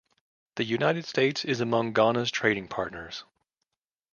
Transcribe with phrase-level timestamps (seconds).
[0.55, 3.23] The United States is among Ghana's trading partners.